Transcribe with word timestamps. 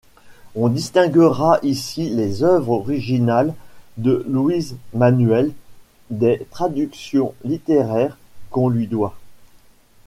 On 0.55 0.69
distinguera 0.69 1.59
ici 1.61 2.09
les 2.09 2.41
œuvres 2.41 2.71
originales 2.71 3.53
de 3.97 4.25
Luiz-Manuel 4.27 5.51
des 6.09 6.43
traductions 6.49 7.35
littéraires 7.43 8.17
qu'on 8.49 8.67
lui 8.67 8.87
doit. 8.87 9.15